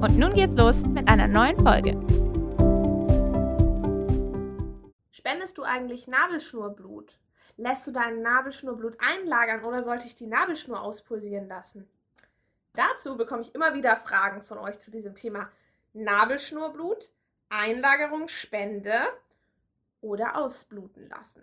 [0.00, 1.90] Und nun geht's los mit einer neuen Folge.
[5.10, 7.18] Spendest du eigentlich Nabelschnurblut?
[7.56, 11.88] Lässt du dein Nabelschnurblut einlagern oder sollte ich die Nabelschnur auspulsieren lassen?
[12.74, 15.50] Dazu bekomme ich immer wieder Fragen von euch zu diesem Thema
[15.94, 17.10] Nabelschnurblut,
[17.48, 19.00] Einlagerung, Spende
[20.00, 21.42] oder ausbluten lassen.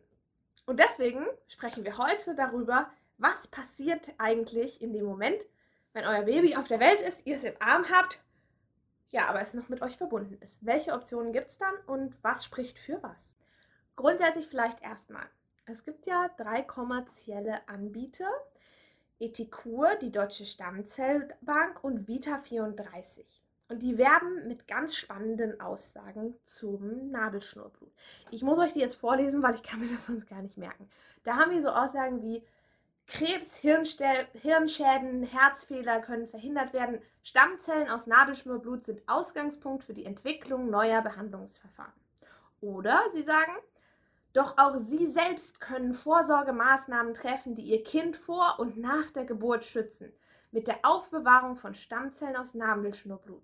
[0.66, 5.46] Und deswegen sprechen wir heute darüber, was passiert eigentlich in dem Moment,
[5.92, 8.22] wenn euer Baby auf der Welt ist, ihr es im Arm habt
[9.16, 10.58] ja, aber es noch mit euch verbunden ist.
[10.60, 13.34] Welche Optionen gibt es dann und was spricht für was?
[13.96, 15.26] Grundsätzlich vielleicht erstmal.
[15.66, 18.30] Es gibt ja drei kommerzielle Anbieter.
[19.18, 23.24] Ethicur, die Deutsche Stammzellbank und Vita34.
[23.70, 27.94] Und die werben mit ganz spannenden Aussagen zum Nabelschnurblut.
[28.32, 30.90] Ich muss euch die jetzt vorlesen, weil ich kann mir das sonst gar nicht merken.
[31.24, 32.44] Da haben wir so Aussagen wie
[33.08, 37.02] Krebs, Hirnschäden, Herzfehler können verhindert werden.
[37.24, 41.94] Stammzellen aus Nabelschnurblut sind Ausgangspunkt für die Entwicklung neuer Behandlungsverfahren.
[42.62, 43.54] Oder sie sagen,
[44.34, 49.64] doch auch Sie selbst können Vorsorgemaßnahmen treffen, die Ihr Kind vor und nach der Geburt
[49.64, 50.12] schützen,
[50.52, 53.44] mit der Aufbewahrung von Stammzellen aus Nabelschnurblut.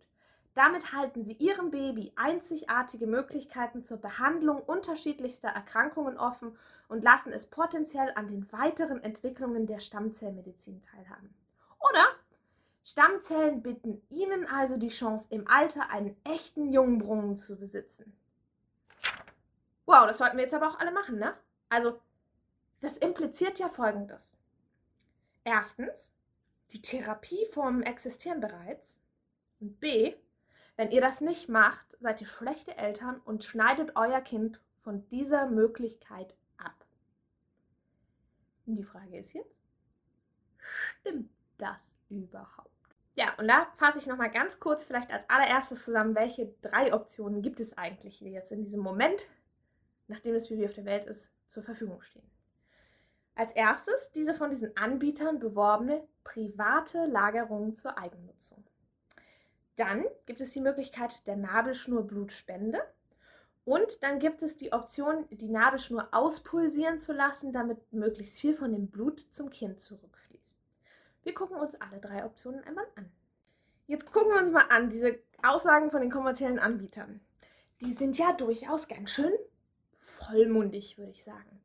[0.54, 6.58] Damit halten Sie Ihrem Baby einzigartige Möglichkeiten zur Behandlung unterschiedlichster Erkrankungen offen
[6.90, 11.34] und lassen es potenziell an den weiteren Entwicklungen der Stammzellmedizin teilhaben.
[11.80, 12.06] Oder
[12.84, 18.14] Stammzellen bieten Ihnen also die Chance, im Alter einen echten Jungbrunnen zu besitzen.
[19.86, 21.34] Wow, das sollten wir jetzt aber auch alle machen, ne?
[21.70, 22.02] Also,
[22.82, 24.36] das impliziert ja Folgendes.
[25.44, 26.14] Erstens,
[26.72, 29.00] die Therapieformen existieren bereits.
[29.60, 30.16] Und B,
[30.82, 35.46] wenn ihr das nicht macht, seid ihr schlechte Eltern und schneidet euer Kind von dieser
[35.46, 36.74] Möglichkeit ab.
[38.66, 39.62] Und die Frage ist jetzt,
[40.58, 42.72] stimmt das überhaupt?
[43.14, 47.44] Ja, und da fasse ich nochmal ganz kurz vielleicht als allererstes zusammen, welche drei Optionen
[47.44, 49.30] gibt es eigentlich, die jetzt in diesem Moment,
[50.08, 52.28] nachdem das Baby auf der Welt ist, zur Verfügung stehen.
[53.36, 58.66] Als erstes diese von diesen Anbietern beworbene private Lagerung zur Eigennutzung.
[59.82, 62.84] Dann gibt es die Möglichkeit der Nabelschnurblutspende.
[63.66, 68.72] Und dann gibt es die Option, die Nabelschnur auspulsieren zu lassen, damit möglichst viel von
[68.72, 70.56] dem Blut zum Kind zurückfließt.
[71.24, 73.12] Wir gucken uns alle drei Optionen einmal an.
[73.88, 77.20] Jetzt gucken wir uns mal an, diese Aussagen von den kommerziellen Anbietern.
[77.80, 79.34] Die sind ja durchaus ganz schön
[79.94, 81.60] vollmundig, würde ich sagen.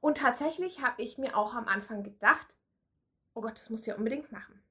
[0.00, 2.56] Und tatsächlich habe ich mir auch am Anfang gedacht,
[3.34, 4.62] oh Gott, das muss ich ja unbedingt machen.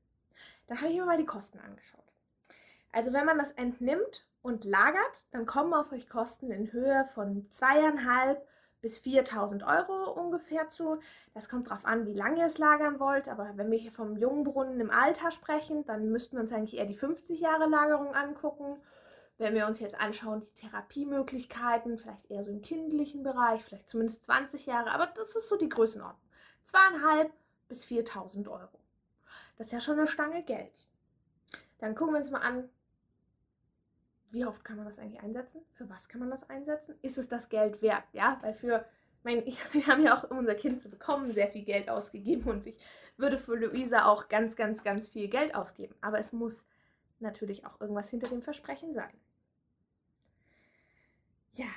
[0.66, 2.03] Dann habe ich mir mal die Kosten angeschaut.
[2.94, 7.50] Also wenn man das entnimmt und lagert, dann kommen auf euch Kosten in Höhe von
[7.50, 8.48] zweieinhalb
[8.82, 11.00] bis 4000 Euro ungefähr zu.
[11.34, 13.30] Das kommt darauf an, wie lange ihr es lagern wollt.
[13.30, 16.86] Aber wenn wir hier vom Jungbrunnen im Alter sprechen, dann müssten wir uns eigentlich eher
[16.86, 18.78] die 50 Jahre Lagerung angucken.
[19.40, 24.26] Wenn wir uns jetzt anschauen, die Therapiemöglichkeiten, vielleicht eher so im kindlichen Bereich, vielleicht zumindest
[24.26, 26.22] 20 Jahre, aber das ist so die Größenordnung.
[26.64, 27.32] Zweieinhalb
[27.68, 28.80] bis 4000 Euro.
[29.56, 30.90] Das ist ja schon eine Stange Geld.
[31.80, 32.70] Dann gucken wir uns mal an,
[34.34, 35.62] wie oft kann man das eigentlich einsetzen?
[35.74, 36.96] Für was kann man das einsetzen?
[37.04, 38.04] Ist es das Geld wert?
[38.14, 38.84] Ja, weil für,
[39.22, 42.66] mein, wir haben ja auch, um unser Kind zu bekommen, sehr viel Geld ausgegeben und
[42.66, 42.78] ich
[43.16, 45.94] würde für Luisa auch ganz, ganz, ganz viel Geld ausgeben.
[46.02, 46.66] Aber es muss
[47.20, 49.14] natürlich auch irgendwas hinter dem Versprechen sein.
[51.54, 51.68] Ja.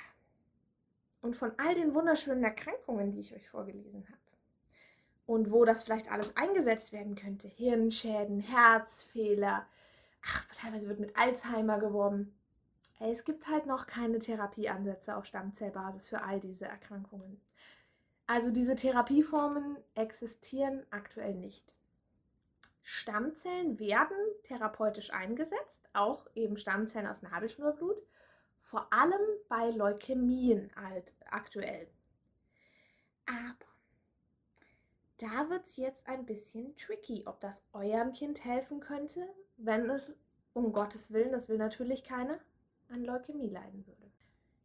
[1.21, 4.19] Und von all den wunderschönen Erkrankungen, die ich euch vorgelesen habe,
[5.27, 9.67] und wo das vielleicht alles eingesetzt werden könnte, Hirnschäden, Herzfehler,
[10.25, 12.32] ach, teilweise wird mit Alzheimer geworben,
[12.98, 17.40] es gibt halt noch keine Therapieansätze auf Stammzellbasis für all diese Erkrankungen.
[18.26, 21.75] Also diese Therapieformen existieren aktuell nicht.
[22.82, 28.00] Stammzellen werden therapeutisch eingesetzt, auch eben Stammzellen aus Nabelschnurblut,
[28.58, 31.88] vor allem bei Leukämien halt aktuell.
[33.26, 33.66] Aber
[35.19, 40.16] da wird es jetzt ein bisschen tricky, ob das eurem Kind helfen könnte, wenn es,
[40.52, 42.40] um Gottes Willen, das will natürlich keine,
[42.88, 44.11] an Leukämie leiden würde.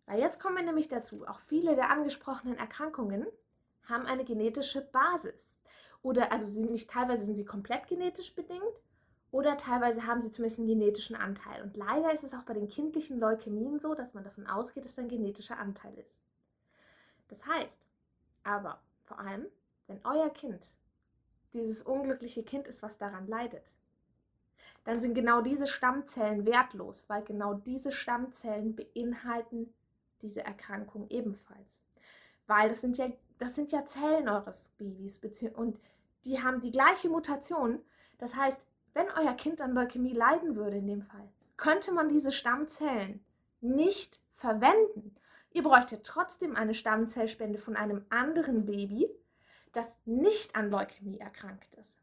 [0.06, 3.26] Weil jetzt kommen wir nämlich dazu, auch viele der angesprochenen Erkrankungen
[3.88, 5.60] haben eine genetische Basis.
[6.02, 8.82] Oder also sind nicht teilweise sind sie komplett genetisch bedingt
[9.32, 11.62] oder teilweise haben sie zumindest einen genetischen Anteil.
[11.62, 14.96] Und leider ist es auch bei den kindlichen Leukämien so, dass man davon ausgeht, dass
[14.96, 16.18] da ein genetischer Anteil ist.
[17.28, 17.80] Das heißt
[18.44, 19.46] aber vor allem,
[19.88, 20.72] wenn euer Kind
[21.54, 23.74] dieses unglückliche Kind ist, was daran leidet,
[24.84, 29.74] dann sind genau diese Stammzellen wertlos, weil genau diese Stammzellen beinhalten
[30.22, 31.86] diese Erkrankung ebenfalls.
[32.48, 33.08] Weil das sind ja,
[33.40, 35.19] das sind ja Zellen eures Babys
[35.56, 35.80] und
[36.25, 37.80] die haben die gleiche Mutation.
[38.18, 38.62] Das heißt,
[38.94, 43.24] wenn euer Kind an Leukämie leiden würde in dem Fall, könnte man diese Stammzellen
[43.62, 45.16] nicht verwenden.
[45.52, 49.10] Ihr bräuchtet trotzdem eine Stammzellspende von einem anderen Baby,
[49.74, 52.00] das nicht an Leukämie erkrankt ist.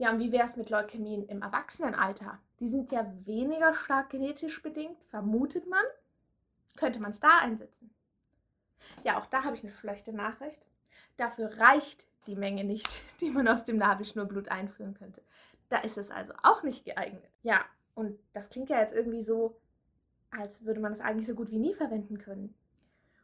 [0.00, 2.38] Ja, und wie wäre es mit Leukämien im Erwachsenenalter?
[2.58, 5.84] Die sind ja weniger stark genetisch bedingt, vermutet man.
[6.78, 7.90] Könnte man es da einsetzen?
[9.04, 10.64] Ja, auch da habe ich eine schlechte Nachricht.
[11.18, 12.88] Dafür reicht die Menge nicht,
[13.20, 15.20] die man aus dem Nabelschnurblut einführen könnte.
[15.68, 17.28] Da ist es also auch nicht geeignet.
[17.42, 17.62] Ja,
[17.94, 19.60] und das klingt ja jetzt irgendwie so,
[20.30, 22.54] als würde man es eigentlich so gut wie nie verwenden können.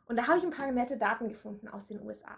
[0.09, 2.37] Und da habe ich ein paar nette Daten gefunden aus den USA.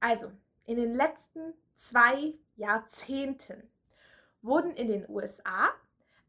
[0.00, 0.32] Also,
[0.64, 3.70] in den letzten zwei Jahrzehnten
[4.42, 5.70] wurden in den USA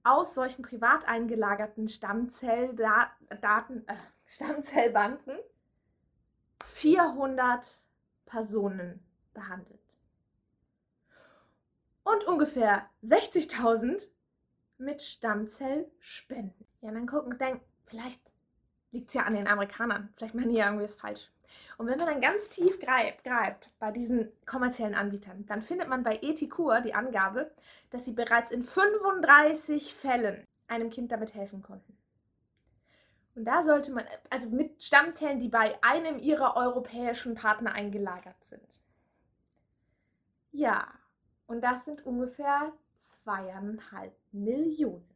[0.03, 3.95] aus solchen privat eingelagerten Stammzelldaten, äh,
[4.25, 5.37] Stammzellbanken
[6.63, 7.83] 400
[8.25, 9.03] Personen
[9.33, 9.97] behandelt
[12.03, 14.09] und ungefähr 60.000
[14.77, 16.67] mit Stammzellspenden.
[16.81, 18.21] Ja, dann gucken, denken, vielleicht
[18.91, 20.13] liegt es ja an den Amerikanern.
[20.15, 21.29] Vielleicht machen die ja irgendwie was falsch.
[21.77, 26.03] Und wenn man dann ganz tief greift, greift bei diesen kommerziellen Anbietern, dann findet man
[26.03, 27.51] bei Ethicur die Angabe,
[27.89, 31.97] dass sie bereits in 35 Fällen einem Kind damit helfen konnten.
[33.35, 38.81] Und da sollte man, also mit Stammzellen, die bei einem ihrer europäischen Partner eingelagert sind.
[40.51, 40.87] Ja,
[41.45, 45.07] und das sind ungefähr zweieinhalb Millionen.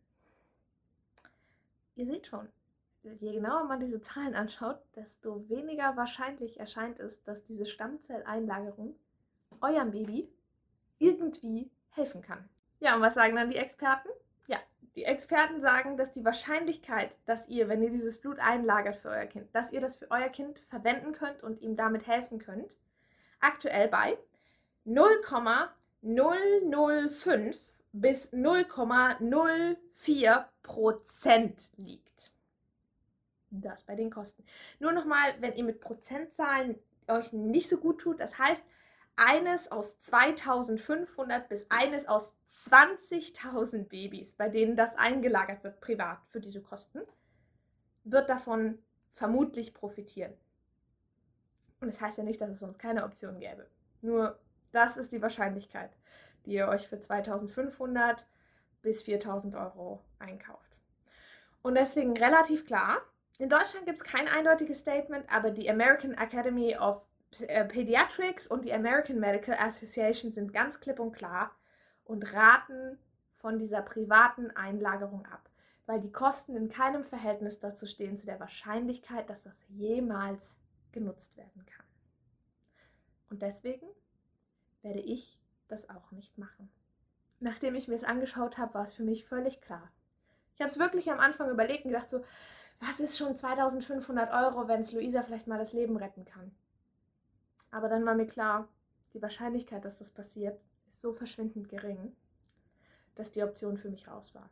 [1.96, 2.48] Ihr seht schon,
[3.04, 8.96] je genauer man diese Zahlen anschaut, desto weniger wahrscheinlich erscheint es, dass diese Stammzelleinlagerung
[9.62, 10.32] eurem Baby
[11.00, 12.48] irgendwie helfen kann.
[12.80, 14.10] Ja, und was sagen dann die Experten?
[14.48, 14.58] Ja,
[14.96, 19.26] die Experten sagen, dass die Wahrscheinlichkeit, dass ihr, wenn ihr dieses Blut einlagert für euer
[19.26, 22.78] Kind, dass ihr das für euer Kind verwenden könnt und ihm damit helfen könnt,
[23.40, 24.18] aktuell bei
[24.86, 25.70] 0,0
[26.04, 27.56] 0,05
[27.94, 32.34] bis 0,04 Prozent liegt.
[33.52, 34.44] Das bei den Kosten.
[34.80, 38.64] Nur nochmal, wenn ihr mit Prozentzahlen euch nicht so gut tut, das heißt,
[39.18, 46.40] eines aus 2500 bis eines aus 20.000 Babys, bei denen das eingelagert wird, privat für
[46.40, 47.02] diese Kosten,
[48.04, 48.80] wird davon
[49.12, 50.34] vermutlich profitieren.
[51.82, 53.68] Und das heißt ja nicht, dass es sonst keine Option gäbe.
[54.02, 54.40] Nur
[54.72, 55.92] das ist die Wahrscheinlichkeit,
[56.46, 58.28] die ihr euch für 2500
[58.82, 60.78] bis 4000 Euro einkauft.
[61.62, 63.02] Und deswegen relativ klar,
[63.42, 67.08] in Deutschland gibt es kein eindeutiges Statement, aber die American Academy of
[67.48, 71.50] äh, Pediatrics und die American Medical Association sind ganz klipp und klar
[72.04, 73.00] und raten
[73.38, 75.50] von dieser privaten Einlagerung ab,
[75.88, 80.56] weil die Kosten in keinem Verhältnis dazu stehen zu der Wahrscheinlichkeit, dass das jemals
[80.92, 81.86] genutzt werden kann.
[83.32, 83.88] Und deswegen
[84.84, 86.70] werde ich das auch nicht machen.
[87.40, 89.92] Nachdem ich mir es angeschaut habe, war es für mich völlig klar.
[90.54, 92.24] Ich habe es wirklich am Anfang überlegt und gedacht so,
[92.82, 96.52] was ist schon 2500 Euro, wenn es Luisa vielleicht mal das Leben retten kann?
[97.72, 98.68] Aber dann war mir klar,
[99.14, 100.60] die Wahrscheinlichkeit, dass das passiert,
[100.90, 102.16] ist so verschwindend gering,
[103.16, 104.50] dass die Option für mich raus war.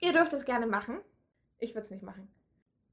[0.00, 1.00] Ihr dürft es gerne machen.
[1.58, 2.28] Ich würde es nicht machen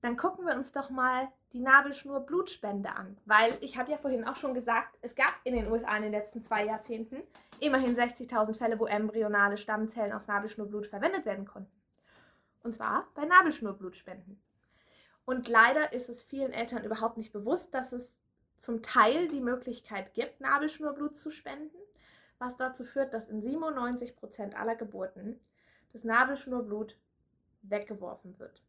[0.01, 3.17] dann gucken wir uns doch mal die Nabelschnur-Blutspende an.
[3.25, 6.11] Weil ich habe ja vorhin auch schon gesagt, es gab in den USA in den
[6.11, 7.17] letzten zwei Jahrzehnten
[7.59, 11.71] immerhin 60.000 Fälle, wo embryonale Stammzellen aus Nabelschnurblut verwendet werden konnten.
[12.63, 14.41] Und zwar bei Nabelschnurblutspenden.
[15.25, 18.17] Und leider ist es vielen Eltern überhaupt nicht bewusst, dass es
[18.57, 21.77] zum Teil die Möglichkeit gibt, Nabelschnurblut zu spenden,
[22.37, 25.39] was dazu führt, dass in 97 Prozent aller Geburten
[25.93, 26.97] das Nabelschnurblut
[27.63, 28.61] weggeworfen wird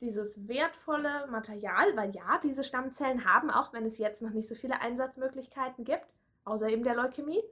[0.00, 4.54] dieses wertvolle Material, weil ja, diese Stammzellen haben, auch wenn es jetzt noch nicht so
[4.54, 6.06] viele Einsatzmöglichkeiten gibt,
[6.44, 7.42] außer eben der Leukämie,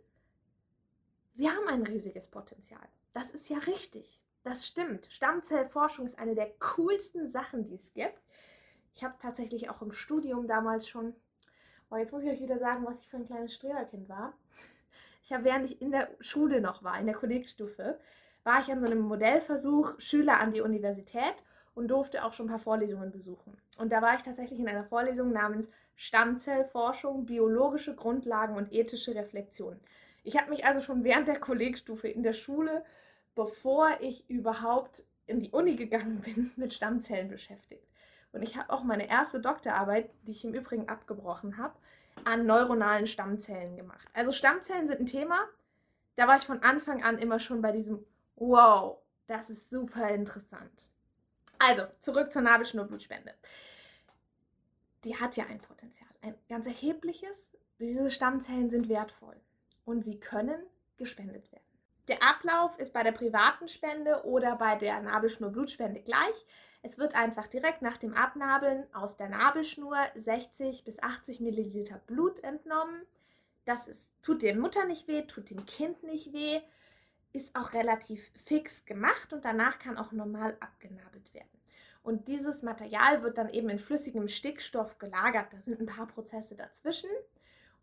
[1.33, 2.87] sie haben ein riesiges Potenzial.
[3.13, 4.21] Das ist ja richtig.
[4.45, 5.07] Das stimmt.
[5.11, 8.23] Stammzellforschung ist eine der coolsten Sachen, die es gibt.
[8.95, 11.15] Ich habe tatsächlich auch im Studium damals schon,
[11.91, 14.35] oh, jetzt muss ich euch wieder sagen, was ich für ein kleines Streberkind war.
[15.23, 17.99] Ich habe, während ich in der Schule noch war, in der Kollegstufe,
[18.45, 21.43] war ich an so einem Modellversuch Schüler an die Universität
[21.75, 23.57] und durfte auch schon ein paar Vorlesungen besuchen.
[23.79, 29.81] Und da war ich tatsächlich in einer Vorlesung namens Stammzellforschung, biologische Grundlagen und ethische Reflexion.
[30.23, 32.85] Ich habe mich also schon während der Kollegstufe in der Schule
[33.35, 37.87] bevor ich überhaupt in die Uni gegangen bin, mit Stammzellen beschäftigt.
[38.33, 41.75] Und ich habe auch meine erste Doktorarbeit, die ich im Übrigen abgebrochen habe,
[42.25, 44.09] an neuronalen Stammzellen gemacht.
[44.13, 45.49] Also Stammzellen sind ein Thema,
[46.17, 48.05] da war ich von Anfang an immer schon bei diesem
[48.37, 50.91] Wow, das ist super interessant.
[51.59, 53.33] Also, zurück zur Nabelschnurblutspende.
[55.05, 57.49] Die hat ja ein Potenzial, ein ganz erhebliches.
[57.79, 59.37] Diese Stammzellen sind wertvoll
[59.85, 60.61] und sie können
[60.97, 61.65] gespendet werden.
[62.09, 66.47] Der Ablauf ist bei der privaten Spende oder bei der Nabelschnurblutspende gleich.
[66.83, 72.41] Es wird einfach direkt nach dem Abnabeln aus der Nabelschnur 60 bis 80 Milliliter Blut
[72.45, 73.07] entnommen.
[73.65, 76.61] Das ist, tut der Mutter nicht weh, tut dem Kind nicht weh,
[77.33, 81.49] ist auch relativ fix gemacht und danach kann auch normal abgenabelt werden.
[82.03, 85.47] Und dieses Material wird dann eben in flüssigem Stickstoff gelagert.
[85.51, 87.09] Da sind ein paar Prozesse dazwischen.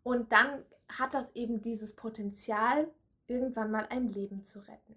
[0.04, 2.88] Und dann hat das eben dieses Potenzial,
[3.32, 4.96] irgendwann mal ein Leben zu retten.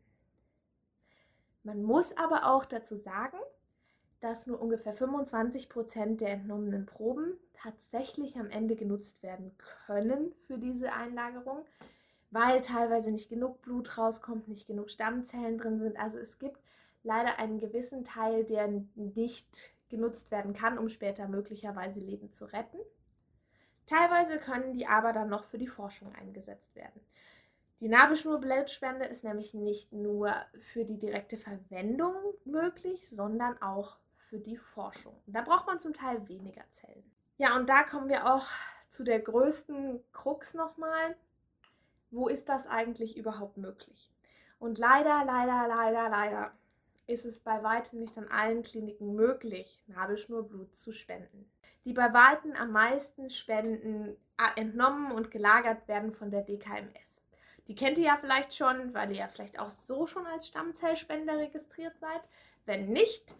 [1.63, 3.37] Man muss aber auch dazu sagen,
[4.19, 9.51] dass nur ungefähr 25 Prozent der entnommenen Proben tatsächlich am Ende genutzt werden
[9.85, 11.65] können für diese Einlagerung,
[12.29, 15.97] weil teilweise nicht genug Blut rauskommt, nicht genug Stammzellen drin sind.
[15.97, 16.59] Also es gibt
[17.03, 22.79] leider einen gewissen Teil, der nicht genutzt werden kann, um später möglicherweise Leben zu retten.
[23.85, 26.99] Teilweise können die aber dann noch für die Forschung eingesetzt werden.
[27.82, 32.15] Die Nabelschnurblutspende ist nämlich nicht nur für die direkte Verwendung
[32.46, 35.15] möglich, sondern auch für die Forschung.
[35.27, 37.12] Da braucht man zum Teil weniger Zellen.
[37.38, 38.48] Ja, und da kommen wir auch
[38.89, 41.17] zu der größten Krux nochmal.
[42.12, 44.12] Wo ist das eigentlich überhaupt möglich?
[44.58, 46.51] Und leider, leider, leider, leider
[47.08, 51.51] ist es bei weitem nicht an allen Kliniken möglich, Nabelschnurblut zu spenden.
[51.84, 57.04] Die bei weitem am meisten Spenden äh, entnommen und gelagert werden von der DKMS.
[57.67, 61.38] Die kennt ihr ja vielleicht schon, weil ihr ja vielleicht auch so schon als Stammzellspender
[61.38, 62.22] registriert seid.
[62.65, 63.36] Wenn nicht,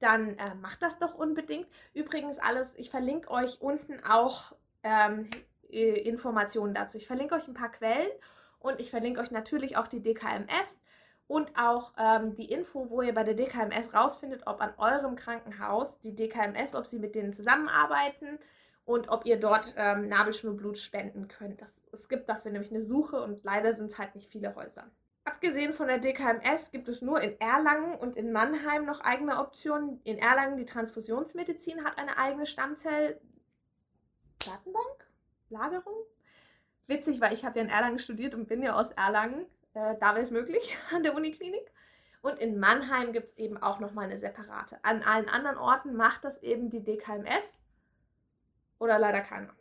[0.00, 1.66] dann äh, macht das doch unbedingt.
[1.94, 5.28] Übrigens alles, ich verlinke euch unten auch ähm,
[5.68, 6.96] Informationen dazu.
[6.96, 8.10] Ich verlinke euch ein paar Quellen
[8.58, 10.80] und ich verlinke euch natürlich auch die DKMS
[11.26, 16.00] und auch ähm, die Info, wo ihr bei der DKMS rausfindet, ob an eurem Krankenhaus
[16.00, 18.38] die DKMS, ob sie mit denen zusammenarbeiten
[18.84, 21.62] und ob ihr dort ähm, Nabelschnurblut spenden könnt.
[21.62, 24.90] Das es gibt dafür nämlich eine Suche und leider sind es halt nicht viele Häuser.
[25.24, 30.00] Abgesehen von der DKMS gibt es nur in Erlangen und in Mannheim noch eigene Optionen.
[30.04, 35.10] In Erlangen die Transfusionsmedizin hat eine eigene Stammzell-Datenbank,
[35.50, 36.06] Lagerung.
[36.86, 39.44] Witzig, weil ich habe ja in Erlangen studiert und bin ja aus Erlangen.
[39.74, 41.70] Äh, da wäre es möglich an der Uniklinik.
[42.22, 44.78] Und in Mannheim gibt es eben auch nochmal eine separate.
[44.82, 47.58] An allen anderen Orten macht das eben die DKMS
[48.78, 49.54] oder leider keiner.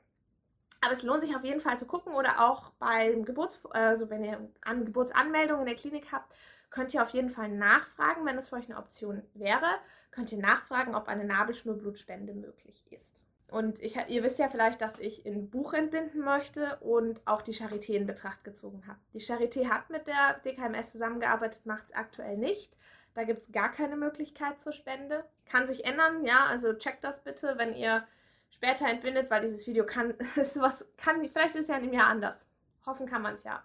[0.82, 4.24] Aber es lohnt sich auf jeden Fall zu gucken oder auch beim Geburts, also wenn
[4.24, 6.34] ihr an Geburtsanmeldung in der Klinik habt,
[6.70, 9.68] könnt ihr auf jeden Fall nachfragen, wenn es für euch eine Option wäre,
[10.12, 13.26] könnt ihr nachfragen, ob eine Nabelschnurblutspende möglich ist.
[13.52, 17.54] Und ich, ihr wisst ja vielleicht, dass ich in Buch entbinden möchte und auch die
[17.54, 19.00] Charité in Betracht gezogen habe.
[19.14, 22.76] Die Charité hat mit der DKMS zusammengearbeitet, macht es aktuell nicht.
[23.16, 25.26] Da gibt es gar keine Möglichkeit zur Spende.
[25.46, 28.06] Kann sich ändern, ja, also checkt das bitte, wenn ihr
[28.50, 32.08] später entbindet, weil dieses Video kann, ist was, kann, vielleicht ist ja in einem Jahr
[32.08, 32.48] anders.
[32.86, 33.64] Hoffen kann man es ja.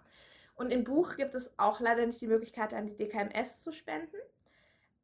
[0.55, 4.15] Und im Buch gibt es auch leider nicht die Möglichkeit, an die DKMS zu spenden.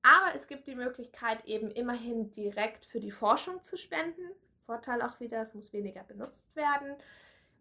[0.01, 4.31] Aber es gibt die Möglichkeit, eben immerhin direkt für die Forschung zu spenden.
[4.65, 6.95] Vorteil auch wieder, es muss weniger benutzt werden.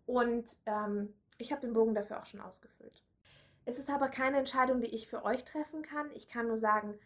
[0.06, 3.02] Und ähm, ich habe den Bogen dafür auch schon ausgefüllt.
[3.64, 6.10] Es ist aber keine Entscheidung, die ich für euch treffen kann.
[6.12, 6.98] Ich kann nur sagen,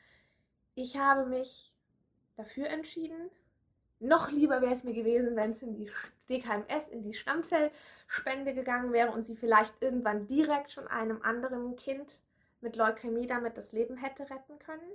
[0.75, 1.75] ich habe mich
[2.37, 3.31] dafür entschieden,
[4.01, 5.91] noch lieber wäre es mir gewesen, wenn es in die
[6.29, 12.21] DKMS, in die Stammzellspende gegangen wäre und sie vielleicht irgendwann direkt schon einem anderen Kind
[12.61, 14.91] mit Leukämie damit das Leben hätte retten können.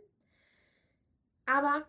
[1.45, 1.85] Aber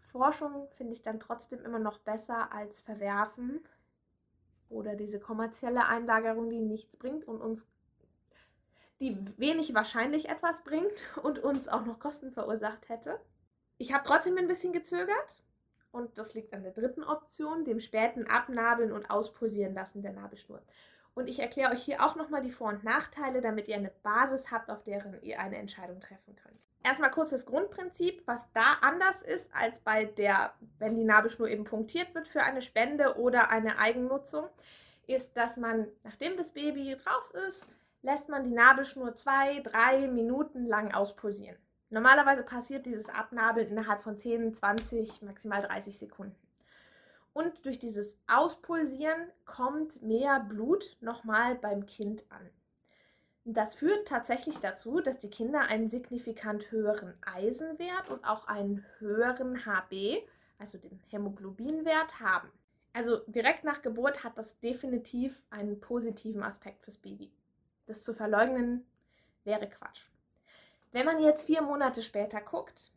[0.00, 3.60] Forschung finde ich dann trotzdem immer noch besser als Verwerfen
[4.68, 7.66] oder diese kommerzielle Einlagerung, die nichts bringt und uns,
[9.00, 13.20] die wenig wahrscheinlich etwas bringt und uns auch noch Kosten verursacht hätte.
[13.78, 15.42] Ich habe trotzdem ein bisschen gezögert,
[15.96, 20.62] und das liegt an der dritten Option, dem späten Abnabeln und Auspulsieren lassen der Nabelschnur.
[21.14, 24.50] Und ich erkläre euch hier auch nochmal die Vor- und Nachteile, damit ihr eine Basis
[24.50, 26.68] habt, auf deren ihr eine Entscheidung treffen könnt.
[26.84, 31.64] Erstmal kurz das Grundprinzip, was da anders ist als bei der, wenn die Nabelschnur eben
[31.64, 34.44] punktiert wird für eine Spende oder eine Eigennutzung,
[35.06, 37.66] ist, dass man, nachdem das Baby raus ist,
[38.02, 41.56] lässt man die Nabelschnur zwei, drei Minuten lang auspulsieren.
[41.90, 46.36] Normalerweise passiert dieses Abnabeln innerhalb von 10, 20, maximal 30 Sekunden.
[47.32, 52.50] Und durch dieses Auspulsieren kommt mehr Blut nochmal beim Kind an.
[53.44, 59.64] Das führt tatsächlich dazu, dass die Kinder einen signifikant höheren Eisenwert und auch einen höheren
[59.64, 60.22] HB,
[60.58, 62.50] also den Hämoglobinwert, haben.
[62.92, 67.30] Also direkt nach Geburt hat das definitiv einen positiven Aspekt fürs Baby.
[67.84, 68.84] Das zu verleugnen
[69.44, 70.08] wäre Quatsch.
[70.96, 72.90] Wenn man jetzt vier Monate später guckt,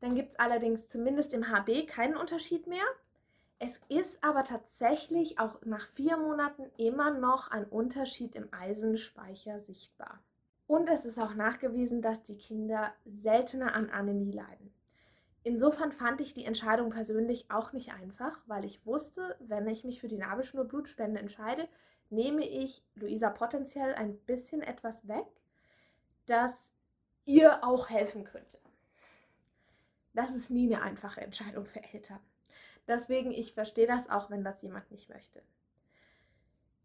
[0.00, 2.82] dann gibt es allerdings zumindest im HB keinen Unterschied mehr.
[3.60, 10.18] Es ist aber tatsächlich auch nach vier Monaten immer noch ein Unterschied im Eisenspeicher sichtbar.
[10.66, 14.74] Und es ist auch nachgewiesen, dass die Kinder seltener an Anämie leiden.
[15.44, 20.00] Insofern fand ich die Entscheidung persönlich auch nicht einfach, weil ich wusste, wenn ich mich
[20.00, 21.68] für die Nabelschnurblutspende entscheide,
[22.10, 25.26] nehme ich Luisa potenziell ein bisschen etwas weg,
[26.26, 26.67] das
[27.28, 28.58] ihr auch helfen könnte.
[30.14, 32.20] Das ist nie eine einfache Entscheidung für Eltern.
[32.88, 35.42] Deswegen, ich verstehe das auch, wenn das jemand nicht möchte.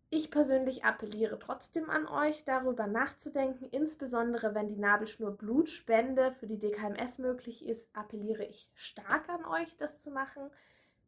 [0.10, 7.20] Ich persönlich appelliere trotzdem an euch, darüber nachzudenken, insbesondere wenn die Nabelschnur-Blutspende für die DKMS
[7.20, 10.52] möglich ist, appelliere ich stark an euch, das zu machen,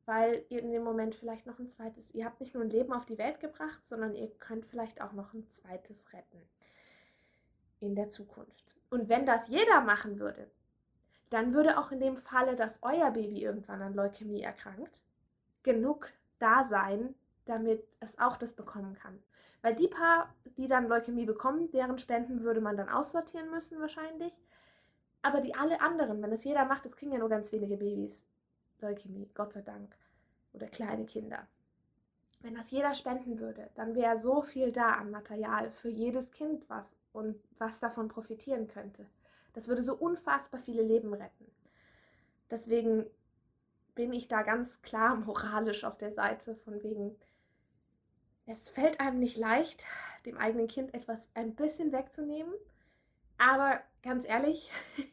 [0.05, 2.93] weil ihr in dem Moment vielleicht noch ein zweites, ihr habt nicht nur ein Leben
[2.93, 6.41] auf die Welt gebracht, sondern ihr könnt vielleicht auch noch ein zweites retten
[7.79, 8.77] in der Zukunft.
[8.89, 10.49] Und wenn das jeder machen würde,
[11.29, 15.01] dann würde auch in dem Falle, dass euer Baby irgendwann an Leukämie erkrankt,
[15.63, 17.15] genug da sein,
[17.45, 19.21] damit es auch das bekommen kann.
[19.61, 24.33] Weil die paar, die dann Leukämie bekommen, deren Spenden würde man dann aussortieren müssen wahrscheinlich.
[25.21, 28.23] Aber die alle anderen, wenn das jeder macht, das kriegen ja nur ganz wenige Babys.
[28.79, 29.95] Leukämie, Gott sei Dank.
[30.53, 31.47] Oder kleine Kinder.
[32.41, 36.69] Wenn das jeder spenden würde, dann wäre so viel da an Material für jedes Kind
[36.69, 39.05] was und was davon profitieren könnte.
[39.53, 41.45] Das würde so unfassbar viele Leben retten.
[42.51, 43.05] Deswegen
[43.95, 47.15] bin ich da ganz klar moralisch auf der Seite von wegen,
[48.45, 49.85] es fällt einem nicht leicht,
[50.25, 52.53] dem eigenen Kind etwas ein bisschen wegzunehmen.
[53.37, 54.71] Aber ganz ehrlich,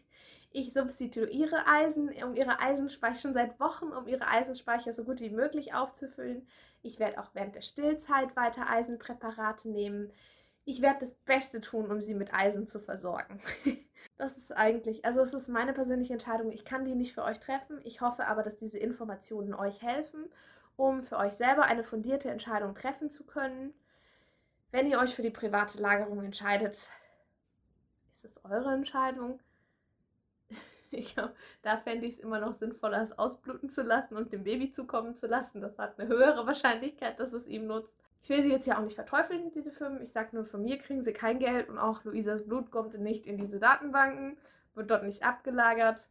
[0.51, 5.31] ich substituiere Eisen, um ihre Eisenspeicher schon seit Wochen, um ihre Eisenspeicher so gut wie
[5.31, 6.47] möglich aufzufüllen.
[6.83, 10.13] Ich werde auch während der Stillzeit weiter Eisenpräparate nehmen
[10.65, 13.41] ich werde das Beste tun, um sie mit Eisen zu versorgen.
[14.17, 16.53] das ist eigentlich, also es ist meine persönliche Entscheidung.
[16.53, 17.81] Ich kann die nicht für euch treffen.
[17.85, 20.31] Ich hoffe aber, dass diese Informationen euch helfen,
[20.77, 23.75] um für euch selber eine fundierte Entscheidung treffen zu können.
[24.71, 26.89] Wenn ihr euch für die private Lagerung entscheidet,
[28.13, 29.41] ist es eure Entscheidung.
[30.95, 34.45] Ich glaub, da fände ich es immer noch sinnvoller, es ausbluten zu lassen und dem
[34.45, 35.63] Baby zukommen zu lassen.
[35.63, 38.02] Das hat eine höhere Wahrscheinlichkeit, dass es ihm nutzt.
[38.23, 40.01] Ich will sie jetzt ja auch nicht verteufeln, diese Firmen.
[40.01, 43.27] Ich sage nur, von mir kriegen sie kein Geld und auch Luisas Blut kommt nicht
[43.27, 44.39] in diese Datenbanken,
[44.75, 46.09] wird dort nicht abgelagert.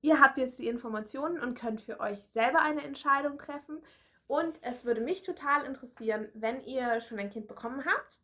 [0.00, 3.78] Ihr habt jetzt die Informationen und könnt für euch selber eine Entscheidung treffen.
[4.26, 8.18] Und es würde mich total interessieren, wenn ihr schon ein Kind bekommen habt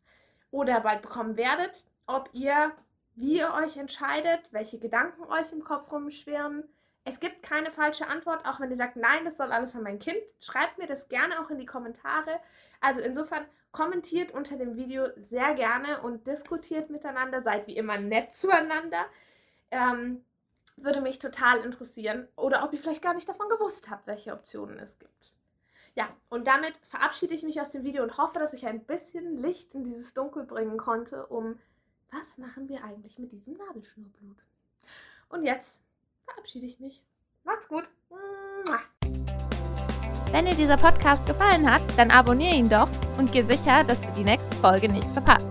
[0.51, 2.73] oder bald bekommen werdet, ob ihr,
[3.15, 6.65] wie ihr euch entscheidet, welche Gedanken euch im Kopf rumschwirren.
[7.09, 9.97] Es gibt keine falsche Antwort, auch wenn ihr sagt, nein, das soll alles an mein
[9.97, 10.21] Kind.
[10.39, 12.39] Schreibt mir das gerne auch in die Kommentare.
[12.81, 17.41] Also insofern kommentiert unter dem Video sehr gerne und diskutiert miteinander.
[17.41, 19.07] Seid wie immer nett zueinander.
[19.71, 20.23] Ähm,
[20.77, 22.27] würde mich total interessieren.
[22.35, 25.33] Oder ob ihr vielleicht gar nicht davon gewusst habt, welche Optionen es gibt.
[25.95, 29.41] Ja, und damit verabschiede ich mich aus dem Video und hoffe, dass ich ein bisschen
[29.41, 31.57] Licht in dieses Dunkel bringen konnte, um
[32.11, 34.37] was machen wir eigentlich mit diesem Nabelschnurblut.
[35.29, 35.81] Und jetzt
[36.33, 37.03] verabschiede ich mich.
[37.43, 37.83] Macht's gut.
[40.31, 44.07] Wenn dir dieser Podcast gefallen hat, dann abonniere ihn doch und geh sicher, dass du
[44.15, 45.47] die nächste Folge nicht verpasst.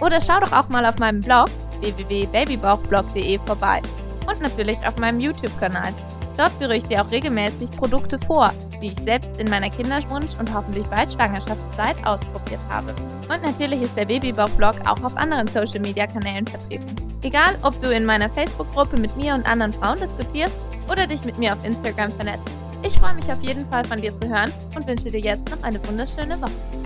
[0.00, 1.48] Oder schau doch auch mal auf meinem Blog
[1.80, 3.82] www.babybauchblog.de vorbei
[4.26, 5.92] und natürlich auf meinem YouTube-Kanal.
[6.36, 10.52] Dort führe ich dir auch regelmäßig Produkte vor, die ich selbst in meiner Kinderwunsch- und
[10.52, 12.94] hoffentlich bald Schwangerschaftszeit ausprobiert habe.
[13.28, 17.03] Und natürlich ist der Babybauch-Blog auch auf anderen Social-Media-Kanälen vertreten.
[17.24, 20.54] Egal, ob du in meiner Facebook-Gruppe mit mir und anderen Frauen diskutierst
[20.92, 22.42] oder dich mit mir auf Instagram vernetzt.
[22.82, 25.62] Ich freue mich auf jeden Fall von dir zu hören und wünsche dir jetzt noch
[25.62, 26.83] eine wunderschöne Woche.